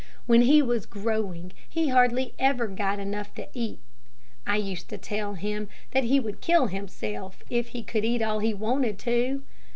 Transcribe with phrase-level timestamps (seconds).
[0.25, 3.79] When he was growing, he hardly ever got enough to eat.
[4.47, 8.39] I used to tell him that he would kill himself if he could eat all
[8.39, 9.43] he wanted to.